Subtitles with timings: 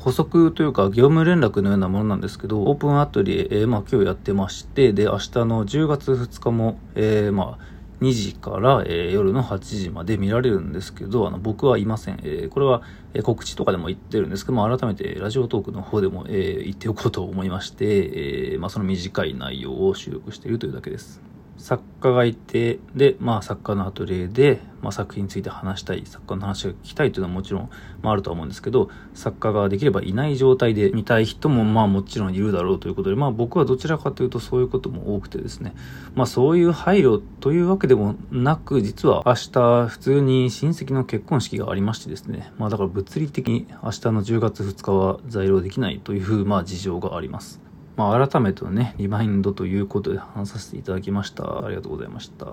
[0.00, 7.64] 補足というか業務連絡のようなものなんですけど、オープンアトリエ、えー、まあ今日やってまして、で、明日の10月2日も、えー、まあ、
[8.00, 12.20] 2時から、えー、夜の8時まで見られるんですけど、あの、僕はいません。
[12.22, 12.80] えー、これは、
[13.12, 21.29] えー、告知とかでも言ってるんですけども、改めてラジオトークの方でも、え、言っておこうと思いまして、え、まあ、その短い内容を収録しているというだけです。
[21.60, 27.70] 作家がいて、で、まあ作家のアトリエで、まあ作品について話したい、作家の話が聞きたいというのはもちろん、
[28.02, 35.74] まああるとは思うんですけど、作家ができればいない状態で見たい人もまあもちろんいるだろうということで、まあ僕はどちらかというとそういうことも多くてですね、
[36.14, 47.69] まあそういう配慮というわけでもなく、実は明日普通に親戚の結婚式がありましてですね、まあだから物理的に明日の10月2日は在庫できないという、まあ事情があります。
[48.00, 51.66] まあ、改めてのね、リマインドということで話させていただきました。
[51.66, 52.46] ありがとうございました。